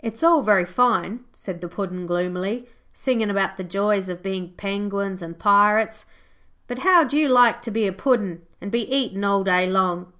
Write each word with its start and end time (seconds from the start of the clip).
'It's 0.00 0.22
all 0.22 0.42
very 0.42 0.66
fine,' 0.66 1.24
said 1.32 1.62
the 1.62 1.68
Puddin' 1.70 2.04
gloomily, 2.06 2.68
'singing 2.94 3.30
about 3.30 3.56
the 3.56 3.64
joys 3.64 4.10
of 4.10 4.22
being 4.22 4.52
penguins 4.58 5.22
and 5.22 5.38
pirates, 5.38 6.04
but 6.66 6.80
how'd 6.80 7.14
you 7.14 7.30
like 7.30 7.62
to 7.62 7.70
be 7.70 7.86
a 7.86 7.92
Puddin' 7.94 8.42
and 8.60 8.70
be 8.70 8.82
eaten 8.94 9.24
all 9.24 9.42
day 9.42 9.66
long?' 9.66 10.12